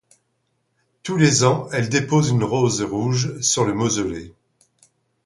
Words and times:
Tous 1.03 1.15
les 1.15 1.43
ans, 1.43 1.69
elle 1.71 1.87
dépose 1.87 2.29
une 2.29 2.43
rose 2.43 2.81
rouge 2.81 3.39
sur 3.39 3.65
le 3.65 3.75
mausolée. 3.75 4.33